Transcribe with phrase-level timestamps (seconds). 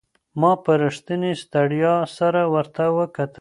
[0.39, 3.29] ما په رښتینې ستړیا سره ورته وکتل.